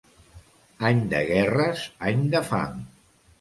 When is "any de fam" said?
2.13-2.83